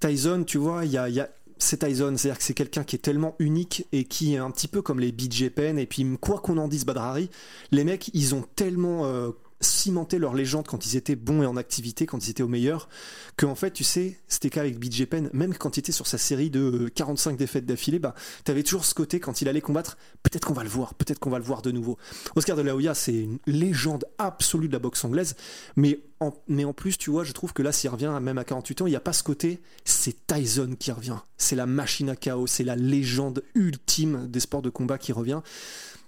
Tyson, 0.00 0.44
tu 0.46 0.58
vois, 0.58 0.84
il 0.84 0.92
y 0.92 0.98
a, 0.98 1.08
il 1.08 1.14
y 1.14 1.20
a- 1.20 1.28
c'est 1.58 1.78
Tyson, 1.78 2.14
c'est-à-dire 2.16 2.38
que 2.38 2.44
c'est 2.44 2.54
quelqu'un 2.54 2.84
qui 2.84 2.96
est 2.96 3.00
tellement 3.00 3.34
unique 3.38 3.86
et 3.92 4.04
qui 4.04 4.34
est 4.34 4.38
un 4.38 4.50
petit 4.50 4.68
peu 4.68 4.82
comme 4.82 5.00
les 5.00 5.12
BJ 5.12 5.50
Penn 5.50 5.78
et 5.78 5.86
puis 5.86 6.06
quoi 6.20 6.38
qu'on 6.38 6.58
en 6.58 6.68
dise 6.68 6.84
Badrari, 6.84 7.30
les 7.70 7.84
mecs 7.84 8.10
ils 8.12 8.34
ont 8.34 8.44
tellement 8.56 9.04
euh, 9.06 9.30
cimenté 9.60 10.18
leur 10.18 10.34
légende 10.34 10.66
quand 10.66 10.86
ils 10.86 10.96
étaient 10.96 11.16
bons 11.16 11.42
et 11.42 11.46
en 11.46 11.56
activité, 11.56 12.06
quand 12.06 12.26
ils 12.26 12.30
étaient 12.30 12.42
au 12.42 12.48
meilleur, 12.48 12.88
que 13.36 13.46
en 13.46 13.54
fait 13.54 13.70
tu 13.70 13.84
sais, 13.84 14.18
c'était 14.28 14.50
qu'avec 14.50 14.78
BJ 14.78 15.06
Penn, 15.06 15.30
même 15.32 15.54
quand 15.54 15.76
il 15.76 15.80
était 15.80 15.92
sur 15.92 16.06
sa 16.06 16.18
série 16.18 16.50
de 16.50 16.60
euh, 16.60 16.90
45 16.94 17.36
défaites 17.36 17.66
d'affilée, 17.66 17.98
bah 17.98 18.14
t'avais 18.44 18.62
toujours 18.62 18.84
ce 18.84 18.94
côté 18.94 19.20
quand 19.20 19.40
il 19.42 19.48
allait 19.48 19.60
combattre, 19.60 19.96
peut-être 20.22 20.46
qu'on 20.46 20.54
va 20.54 20.62
le 20.62 20.68
voir, 20.68 20.94
peut-être 20.94 21.18
qu'on 21.18 21.30
va 21.30 21.38
le 21.38 21.44
voir 21.44 21.62
de 21.62 21.70
nouveau. 21.70 21.98
Oscar 22.36 22.56
de 22.56 22.62
la 22.62 22.74
Hoya 22.74 22.94
c'est 22.94 23.14
une 23.14 23.38
légende 23.46 24.04
absolue 24.18 24.68
de 24.68 24.72
la 24.72 24.78
boxe 24.78 25.04
anglaise, 25.04 25.36
mais 25.76 26.00
en, 26.20 26.32
mais 26.48 26.64
en 26.64 26.72
plus 26.72 26.98
tu 26.98 27.10
vois, 27.10 27.24
je 27.24 27.32
trouve 27.32 27.52
que 27.52 27.62
là 27.62 27.72
s'il 27.72 27.90
revient 27.90 28.18
même 28.20 28.38
à 28.38 28.44
48 28.44 28.82
ans, 28.82 28.86
il 28.86 28.90
n'y 28.90 28.96
a 28.96 29.00
pas 29.00 29.12
ce 29.12 29.22
côté, 29.22 29.60
c'est 29.84 30.26
Tyson 30.26 30.76
qui 30.78 30.92
revient, 30.92 31.18
c'est 31.36 31.56
la 31.56 31.66
machine 31.66 32.10
à 32.10 32.16
chaos, 32.16 32.46
c'est 32.46 32.64
la 32.64 32.76
légende 32.76 33.42
ultime 33.54 34.28
des 34.28 34.40
sports 34.40 34.62
de 34.62 34.70
combat 34.70 34.98
qui 34.98 35.12
revient. 35.12 35.40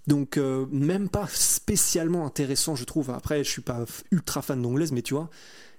Donc 0.07 0.37
euh, 0.37 0.67
même 0.71 1.09
pas 1.09 1.27
spécialement 1.29 2.27
intéressant, 2.27 2.77
je 2.77 2.85
trouve. 2.85 3.11
Après, 3.11 3.43
je 3.43 3.51
suis 3.51 3.63
pas 3.63 3.85
ultra 4.11 4.43
fan 4.43 4.61
d'anglaise, 4.63 4.93
mais 4.93 5.03
tu 5.03 5.15
vois, 5.15 5.31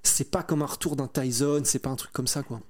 c'est 0.04 0.30
pas 0.30 0.44
comme 0.44 0.62
un 0.62 0.68
retour 0.68 0.96
d'un 0.96 1.08
Tyson, 1.08 1.62
c'est 1.64 1.80
pas 1.80 1.90
un 1.90 1.96
truc 1.96 2.12
comme 2.12 2.28
ça, 2.28 2.44
quoi. 2.44 2.62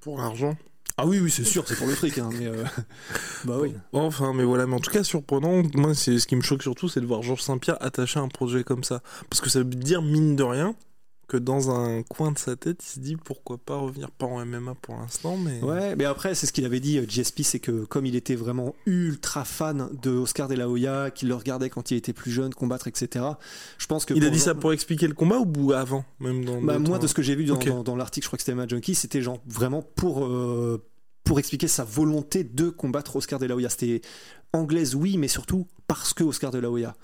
pour 0.00 0.18
l'argent. 0.18 0.56
Ah 0.98 1.06
oui, 1.06 1.18
oui, 1.20 1.30
c'est 1.30 1.44
sûr, 1.44 1.66
c'est 1.68 1.76
pour 1.76 1.86
le 1.86 1.94
fric, 1.94 2.16
hein, 2.18 2.30
mais 2.38 2.46
euh, 2.46 2.64
bah 3.44 3.58
oui. 3.60 3.74
Enfin, 3.92 4.32
mais 4.32 4.44
voilà, 4.44 4.66
mais 4.66 4.74
en 4.74 4.80
tout 4.80 4.90
cas, 4.90 5.02
surprenant, 5.04 5.62
moi, 5.74 5.94
c'est 5.94 6.18
ce 6.18 6.26
qui 6.26 6.36
me 6.36 6.40
choque 6.40 6.62
surtout, 6.62 6.88
c'est 6.88 7.00
de 7.00 7.06
voir 7.06 7.22
Georges 7.22 7.42
Saint-Pierre 7.42 7.76
attaché 7.80 8.18
à 8.18 8.22
un 8.22 8.28
projet 8.28 8.64
comme 8.64 8.82
ça. 8.82 9.02
Parce 9.28 9.42
que 9.42 9.50
ça 9.50 9.58
veut 9.58 9.64
dire, 9.66 10.00
mine 10.00 10.36
de 10.36 10.42
rien, 10.42 10.74
que 11.28 11.36
dans 11.36 11.70
un 11.70 12.02
coin 12.04 12.30
de 12.30 12.38
sa 12.38 12.54
tête, 12.54 12.82
il 12.84 12.88
se 12.88 13.00
dit 13.00 13.16
pourquoi 13.16 13.58
pas 13.58 13.76
revenir 13.76 14.10
pas 14.12 14.26
en 14.26 14.44
MMA 14.46 14.74
pour 14.80 14.94
l'instant, 14.96 15.36
mais 15.36 15.60
Ouais, 15.60 15.96
mais 15.96 16.04
après, 16.04 16.34
c'est 16.36 16.46
ce 16.46 16.52
qu'il 16.52 16.64
avait 16.64 16.78
dit, 16.78 16.98
euh, 16.98 17.04
GSP, 17.08 17.42
c'est 17.42 17.58
que 17.58 17.84
comme 17.84 18.06
il 18.06 18.14
était 18.14 18.36
vraiment 18.36 18.74
ultra 18.86 19.44
fan 19.44 19.88
de 20.02 20.10
Oscar 20.10 20.46
De 20.46 20.54
La 20.54 20.68
Hoya, 20.68 21.10
qu'il 21.10 21.28
le 21.28 21.34
regardait 21.34 21.68
quand 21.68 21.90
il 21.90 21.96
était 21.96 22.12
plus 22.12 22.30
jeune, 22.30 22.54
combattre, 22.54 22.86
etc. 22.86 23.24
Je 23.78 23.86
pense 23.86 24.04
que. 24.04 24.14
il 24.14 24.24
a 24.24 24.30
dit 24.30 24.38
ça 24.38 24.54
pour 24.54 24.72
expliquer 24.72 25.08
le 25.08 25.14
combat 25.14 25.38
ou 25.40 25.72
avant, 25.72 26.04
même 26.20 26.44
dans 26.44 26.60
Bah, 26.62 26.78
moi, 26.78 26.98
de 26.98 27.06
ce 27.08 27.14
que 27.14 27.22
j'ai 27.22 27.34
vu 27.34 27.44
dans, 27.44 27.54
Ok. 27.56 27.66
dans- 27.68 27.82
dans 27.82 27.96
l'article, 27.96 28.24
je 28.24 28.28
crois 28.28 28.36
que 28.36 28.42
c'était 28.42 28.54
Mad 28.54 28.70
Junkie, 28.70 28.94
c'était 28.94 29.20
genre 29.22 29.40
vraiment 29.46 29.82
pour, 29.82 30.24
euh, 30.24 30.80
pour 31.26 31.38
expliquer 31.40 31.68
sa 31.68 31.84
volonté 31.84 32.44
de 32.44 32.70
combattre 32.70 33.16
Oscar 33.16 33.38
De 33.40 33.46
La 33.46 33.56
Hoya. 33.56 33.68
C'était 33.68 34.00
anglaise, 34.52 34.94
oui, 34.94 35.18
mais 35.18 35.28
surtout 35.28 35.66
parce 35.88 36.14
que 36.14 36.22
Oscar 36.24 36.52
De 36.52 36.58
La 36.58 36.70
Hoya. 36.70 36.94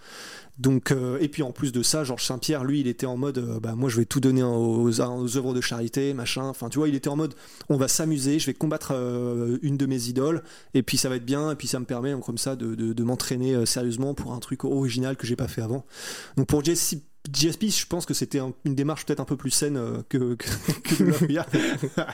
Donc, 0.59 0.93
euh, 0.93 1.19
et 1.21 1.29
puis 1.29 1.43
en 1.43 1.51
plus 1.51 1.73
de 1.73 1.83
ça, 1.83 2.05
Georges 2.05 2.25
Saint-Pierre, 2.25 2.63
lui, 2.63 2.81
il 2.81 2.87
était 2.87 3.07
en 3.07 3.17
mode, 3.17 3.39
euh, 3.39 3.59
bah 3.59 3.75
moi, 3.75 3.89
je 3.89 3.97
vais 3.97 4.05
tout 4.05 4.21
donner 4.21 4.45
aux, 4.45 4.83
aux 4.83 5.01
œuvres 5.01 5.55
de 5.55 5.61
charité, 5.61 6.15
machin. 6.15 6.45
Enfin, 6.45 6.69
tu 6.69 6.79
vois, 6.79 6.89
il 6.89 6.95
était 6.95 7.09
en 7.09 7.17
mode, 7.17 7.35
on 7.69 7.77
va 7.77 7.89
s'amuser, 7.89 8.39
je 8.39 8.47
vais 8.47 8.55
combattre 8.55 8.93
euh, 8.95 9.59
une 9.63 9.77
de 9.77 9.87
mes 9.87 10.09
idoles, 10.09 10.43
et 10.75 10.83
puis 10.85 10.99
ça 10.99 11.09
va 11.09 11.17
être 11.17 11.25
bien, 11.25 11.51
et 11.51 11.57
puis 11.57 11.67
ça 11.67 11.81
me 11.81 11.85
permet 11.85 12.15
comme 12.25 12.39
ça 12.39 12.55
de, 12.55 12.75
de- 12.75 13.03
m'entraîner 13.03 13.67
sérieusement 13.67 14.15
pour 14.15 14.33
un 14.35 14.39
truc 14.39 14.65
original 14.65 15.17
que 15.17 15.27
j'ai 15.27 15.35
pas 15.37 15.49
fait 15.49 15.63
avant. 15.63 15.85
Donc 16.37 16.47
pour 16.47 16.63
JSP, 16.63 17.03
GSP, 17.31 17.67
je 17.71 17.87
pense 17.87 18.05
que 18.05 18.15
c'était 18.15 18.41
un- 18.41 18.53
une 18.65 18.75
démarche 18.75 19.07
peut-être 19.07 19.21
un 19.21 19.25
peu 19.25 19.37
plus 19.37 19.51
saine 19.51 19.77
euh, 19.77 20.03
que, 20.09 20.35
que, 20.35 20.47
que 20.83 21.03
de 21.05 21.11
la 21.11 21.17
Hoya. 21.23 21.47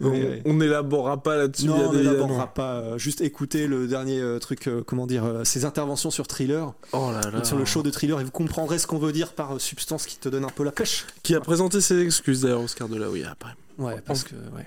on, 0.00 0.10
Mais, 0.10 0.22
ouais. 0.22 0.42
on 0.44 0.54
n'élaborera 0.54 1.22
pas 1.22 1.36
là-dessus. 1.36 1.66
Non, 1.66 1.88
on 1.88 1.92
n'élaborera 1.92 2.52
pas. 2.52 2.72
euh, 2.74 2.98
juste 2.98 3.20
écouter 3.20 3.66
le 3.66 3.86
dernier 3.86 4.20
euh, 4.20 4.38
truc, 4.38 4.66
euh, 4.66 4.82
comment 4.84 5.06
dire, 5.06 5.24
euh, 5.24 5.44
ses 5.44 5.64
interventions 5.64 6.10
sur 6.10 6.26
Thriller, 6.26 6.72
Oh 6.92 7.10
là 7.12 7.30
là. 7.30 7.44
sur 7.44 7.56
le 7.56 7.64
show 7.64 7.82
de 7.82 7.90
Thriller, 7.90 8.20
et 8.20 8.24
vous 8.24 8.30
comprendrez 8.30 8.78
ce 8.78 8.86
qu'on 8.86 8.98
veut 8.98 9.12
dire 9.12 9.32
par 9.34 9.54
euh, 9.54 9.58
substance 9.58 10.06
qui 10.06 10.18
te 10.18 10.28
donne 10.28 10.44
un 10.44 10.48
peu 10.48 10.64
la 10.64 10.72
pêche. 10.72 11.06
Qui 11.22 11.34
a 11.34 11.40
présenté 11.40 11.80
ses 11.80 12.00
excuses 12.00 12.40
d'ailleurs, 12.42 12.62
Oscar 12.62 12.88
de 12.88 12.96
la 12.96 13.08
Hoya 13.08 13.30
après. 13.30 13.50
Ouais, 13.78 14.00
parce 14.04 14.24
que, 14.24 14.34
ouais. 14.34 14.66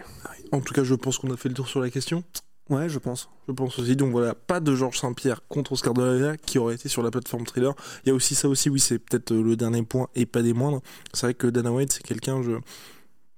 En 0.51 0.61
tout 0.61 0.73
cas, 0.73 0.83
je 0.83 0.95
pense 0.95 1.17
qu'on 1.17 1.31
a 1.33 1.37
fait 1.37 1.49
le 1.49 1.55
tour 1.55 1.67
sur 1.67 1.81
la 1.81 1.89
question. 1.89 2.23
Ouais, 2.69 2.89
je 2.89 2.99
pense. 2.99 3.29
Je 3.47 3.53
pense 3.53 3.79
aussi. 3.79 3.95
Donc 3.95 4.11
voilà, 4.11 4.35
pas 4.35 4.59
de 4.59 4.75
Georges 4.75 4.99
Saint-Pierre 4.99 5.41
contre 5.47 5.71
Oscar 5.71 5.93
de 5.93 6.03
la 6.03 6.11
Hoya 6.11 6.37
qui 6.37 6.59
aurait 6.59 6.75
été 6.75 6.89
sur 6.89 7.01
la 7.01 7.11
plateforme 7.11 7.45
Thriller. 7.45 7.73
Il 8.03 8.09
y 8.09 8.11
a 8.11 8.15
aussi 8.15 8.35
ça 8.35 8.49
aussi, 8.49 8.69
oui, 8.69 8.79
c'est 8.79 8.99
peut-être 8.99 9.31
euh, 9.31 9.41
le 9.41 9.55
dernier 9.55 9.83
point 9.83 10.09
et 10.15 10.25
pas 10.25 10.41
des 10.41 10.53
moindres. 10.53 10.81
C'est 11.13 11.27
vrai 11.27 11.33
que 11.33 11.47
Dana 11.47 11.71
White, 11.71 11.93
c'est 11.93 12.03
quelqu'un, 12.03 12.41
je. 12.43 12.51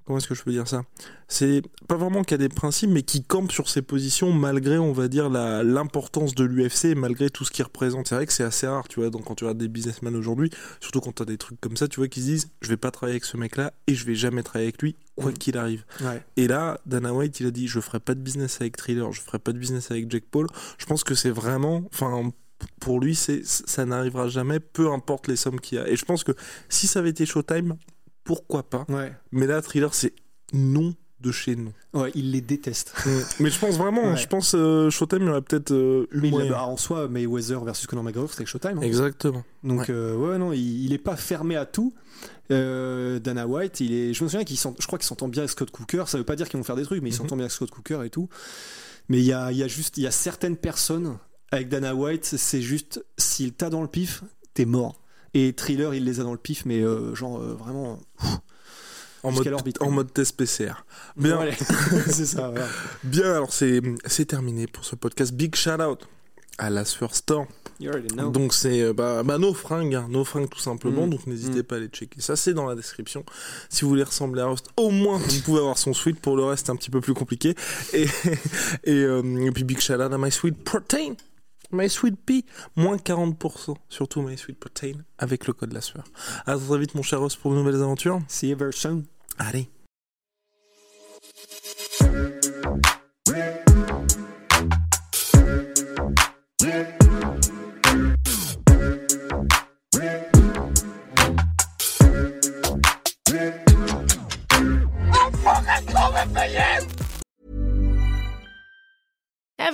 Comment 0.09 0.17
est-ce 0.17 0.27
que 0.27 0.33
je 0.33 0.41
peux 0.41 0.51
dire 0.51 0.67
ça? 0.67 0.81
C'est 1.27 1.61
pas 1.87 1.95
vraiment 1.95 2.23
qu'il 2.23 2.33
a 2.33 2.37
des 2.39 2.49
principes, 2.49 2.89
mais 2.89 3.03
qui 3.03 3.23
campe 3.23 3.51
sur 3.51 3.69
ses 3.69 3.83
positions 3.83 4.33
malgré, 4.33 4.79
on 4.79 4.91
va 4.91 5.07
dire, 5.07 5.29
l'importance 5.29 6.33
de 6.33 6.43
l'UFC 6.45 6.85
et 6.85 6.95
malgré 6.95 7.29
tout 7.29 7.45
ce 7.45 7.51
qu'il 7.51 7.63
représente. 7.63 8.07
C'est 8.07 8.15
vrai 8.15 8.25
que 8.25 8.33
c'est 8.33 8.43
assez 8.43 8.65
rare, 8.65 8.87
tu 8.87 9.01
vois, 9.01 9.11
donc 9.11 9.25
quand 9.25 9.35
tu 9.35 9.43
regardes 9.43 9.59
des 9.59 9.67
businessmen 9.67 10.15
aujourd'hui, 10.15 10.49
surtout 10.79 10.99
quand 10.99 11.11
tu 11.13 11.21
as 11.21 11.25
des 11.27 11.37
trucs 11.37 11.61
comme 11.61 11.77
ça, 11.77 11.87
tu 11.87 11.99
vois, 11.99 12.07
qui 12.07 12.21
se 12.21 12.25
disent 12.25 12.49
je 12.61 12.69
vais 12.69 12.77
pas 12.77 12.89
travailler 12.89 13.13
avec 13.17 13.25
ce 13.25 13.37
mec-là 13.37 13.71
et 13.85 13.93
je 13.93 14.03
vais 14.03 14.15
jamais 14.15 14.41
travailler 14.41 14.69
avec 14.69 14.81
lui, 14.81 14.95
quoi 15.15 15.29
Mhm. 15.29 15.37
qu'il 15.37 15.57
arrive. 15.59 15.85
Ouais. 16.01 16.23
Et 16.37 16.47
là, 16.47 16.79
Dana 16.87 17.13
White, 17.13 17.39
il 17.41 17.45
a 17.45 17.51
dit 17.51 17.67
je 17.67 17.79
ferai 17.79 17.99
pas 17.99 18.15
de 18.15 18.19
business 18.21 18.57
avec 18.61 18.77
Thriller, 18.77 19.11
je 19.11 19.21
ferai 19.21 19.37
pas 19.37 19.51
de 19.53 19.59
business 19.59 19.91
avec 19.91 20.09
Jack 20.11 20.23
Paul. 20.31 20.47
Je 20.79 20.87
pense 20.87 21.03
que 21.03 21.13
c'est 21.13 21.29
vraiment, 21.29 21.83
enfin, 21.93 22.31
pour 22.79 22.99
lui, 22.99 23.13
c'est 23.13 23.45
ça 23.45 23.85
n'arrivera 23.85 24.27
jamais, 24.27 24.59
peu 24.59 24.91
importe 24.91 25.27
les 25.27 25.35
sommes 25.35 25.59
qu'il 25.59 25.77
y 25.77 25.81
a. 25.81 25.87
Et 25.87 25.95
je 25.95 26.03
pense 26.03 26.23
que 26.23 26.31
si 26.67 26.87
ça 26.87 26.97
avait 26.97 27.11
été 27.11 27.27
Showtime, 27.27 27.75
pourquoi 28.29 28.61
pas. 28.61 28.85
Ouais. 28.89 29.11
Mais 29.31 29.47
là, 29.47 29.59
Thriller, 29.63 29.91
c'est 29.95 30.13
non 30.53 30.93
de 31.19 31.31
chez 31.31 31.55
nous. 31.55 31.73
Ouais, 31.93 32.11
il 32.13 32.29
les 32.31 32.41
déteste. 32.41 32.93
Mais 33.39 33.49
je 33.49 33.57
pense 33.59 33.75
vraiment, 33.75 34.11
Ouais. 34.11 34.17
je 34.17 34.27
pense 34.27 34.53
euh, 34.55 34.91
Showtime, 34.91 35.23
il 35.23 35.25
y 35.25 35.29
aurait 35.29 35.41
peut-être 35.41 35.71
euh, 35.71 36.07
eu 36.11 36.21
Mais 36.21 36.29
moyen. 36.29 36.53
a- 36.53 36.61
en 36.63 36.77
soi, 36.77 37.07
Mayweather 37.07 37.63
versus 37.63 37.87
Conor 37.87 38.03
McGregor, 38.03 38.29
c'était 38.29 38.45
Showtime. 38.45 38.77
hein. 38.77 38.81
Exactement. 38.81 39.43
Donc, 39.63 39.79
Ouais. 39.79 39.85
euh, 39.89 40.15
ouais, 40.15 40.37
non, 40.37 40.53
il, 40.53 40.85
il 40.85 40.93
est 40.93 40.97
pas 40.99 41.15
fermé 41.15 41.55
à 41.55 41.65
tout. 41.65 41.91
Euh, 42.51 43.19
Dana 43.19 43.47
White, 43.47 43.79
il 43.79 43.93
est, 43.93 44.13
je 44.13 44.23
me 44.23 44.29
souviens 44.29 44.43
qu'il 44.45 44.57
je 44.57 44.85
crois 44.87 44.99
qu'il 44.99 45.07
s'entend 45.07 45.27
bien 45.27 45.41
avec 45.41 45.49
Scott 45.49 45.71
Cooker. 45.71 46.03
Ça 46.07 46.17
veut 46.19 46.23
pas 46.23 46.35
dire 46.35 46.47
qu'ils 46.47 46.57
vont 46.59 46.63
faire 46.63 46.75
des 46.75 46.83
trucs, 46.83 47.01
mais 47.01 47.09
il 47.09 47.13
Mhm. 47.13 47.17
s'entend 47.17 47.35
bien 47.35 47.45
avec 47.45 47.51
Scott 47.51 47.71
Cooker 47.71 48.01
et 48.05 48.09
tout. 48.11 48.29
Mais 49.09 49.17
il 49.17 49.25
y 49.25 49.33
a, 49.33 49.51
il 49.51 49.57
y 49.57 49.63
a 49.63 49.67
juste, 49.67 49.97
il 49.97 50.03
y 50.03 50.07
a 50.07 50.11
certaines 50.11 50.55
personnes 50.57 51.17
avec 51.51 51.67
Dana 51.69 51.95
White, 51.95 52.25
c'est 52.25 52.61
juste 52.61 53.03
s'il 53.17 53.53
t'a 53.53 53.69
dans 53.71 53.81
le 53.81 53.87
pif, 53.87 54.23
t'es 54.53 54.65
mort. 54.65 55.01
Et 55.33 55.53
Thriller, 55.53 55.93
il 55.93 56.05
les 56.05 56.19
a 56.19 56.23
dans 56.23 56.31
le 56.31 56.37
pif, 56.37 56.65
mais 56.65 56.81
euh, 56.81 57.13
genre 57.15 57.39
euh, 57.39 57.55
vraiment. 57.57 57.99
En 59.21 59.31
mode, 59.31 59.47
l'orbite. 59.47 59.81
en 59.81 59.91
mode 59.91 60.13
test 60.13 60.37
PCR. 60.37 60.85
Bien. 61.17 61.39
Ouais, 61.39 61.51
c'est 62.07 62.25
ça. 62.25 62.49
voilà. 62.49 62.67
Bien, 63.03 63.33
alors 63.33 63.51
c'est 63.51 63.81
terminé 64.25 64.65
pour 64.65 64.85
ce 64.85 64.95
podcast. 64.95 65.33
Big 65.33 65.55
shout 65.55 65.81
out 65.81 66.07
à 66.57 66.69
la 66.69 66.85
Sueur 66.85 67.13
Store. 67.13 67.45
You 67.81 67.89
already 67.91 68.13
know. 68.13 68.29
Donc 68.29 68.53
c'est 68.53 68.81
euh, 68.81 68.93
bah, 68.93 69.23
bah, 69.23 69.37
nos 69.37 69.53
fringues, 69.53 69.95
hein, 69.95 70.07
nos 70.09 70.25
fringues 70.25 70.49
tout 70.49 70.59
simplement. 70.59 71.05
Mm. 71.07 71.09
Donc 71.11 71.27
n'hésitez 71.27 71.59
Mm. 71.59 71.63
pas 71.63 71.75
à 71.75 71.79
les 71.79 71.87
checker. 71.87 72.19
Ça 72.21 72.35
c'est 72.35 72.53
dans 72.53 72.65
la 72.65 72.75
description. 72.75 73.23
Si 73.69 73.83
vous 73.83 73.89
voulez 73.89 74.03
ressembler 74.03 74.41
à 74.41 74.47
Rust, 74.47 74.67
au 74.77 74.89
moins 74.89 75.17
vous 75.17 75.41
pouvez 75.41 75.59
avoir 75.59 75.77
son 75.77 75.93
sweat. 75.93 76.19
Pour 76.19 76.35
le 76.37 76.43
reste, 76.45 76.65
c'est 76.67 76.71
un 76.71 76.75
petit 76.77 76.89
peu 76.89 76.99
plus 77.01 77.13
compliqué. 77.13 77.55
Et 77.93 78.03
et, 78.83 78.91
euh, 78.93 79.21
et 79.45 79.51
puis 79.51 79.63
big 79.63 79.79
shout 79.79 79.93
out 79.93 80.11
à 80.13 80.17
My 80.17 80.31
Sweet 80.31 80.63
Protein. 80.63 81.13
My 81.71 81.89
Sweet 81.89 82.17
Pea, 82.25 82.45
moins 82.75 82.97
40%, 82.97 83.75
surtout 83.89 84.21
My 84.21 84.37
Sweet 84.37 84.59
Protein, 84.59 85.03
avec 85.17 85.47
le 85.47 85.53
code 85.53 85.73
la 85.73 85.81
sueur. 85.81 86.03
À 86.45 86.57
très 86.57 86.79
vite 86.79 86.95
mon 86.95 87.03
cher 87.03 87.19
Ross 87.19 87.35
pour 87.35 87.51
de 87.51 87.57
nouvelles 87.57 87.81
aventures. 87.81 88.19
See 88.27 88.49
you 88.49 88.57
very 88.57 88.73
soon. 88.73 89.05
Allez. 89.37 89.69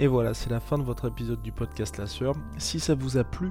Et 0.00 0.06
voilà, 0.06 0.32
c'est 0.32 0.50
la 0.50 0.60
fin 0.60 0.78
de 0.78 0.84
votre 0.84 1.08
épisode 1.08 1.42
du 1.42 1.50
podcast 1.50 1.98
La 1.98 2.06
Sœur. 2.06 2.36
Si 2.56 2.78
ça 2.78 2.94
vous 2.94 3.16
a 3.16 3.24
plu, 3.24 3.50